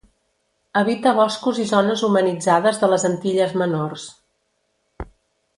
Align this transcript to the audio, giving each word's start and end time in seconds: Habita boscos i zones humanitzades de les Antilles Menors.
Habita 0.79 1.11
boscos 1.19 1.59
i 1.65 1.67
zones 1.73 2.03
humanitzades 2.09 2.83
de 2.85 2.91
les 2.95 3.07
Antilles 3.13 3.57
Menors. 3.63 4.11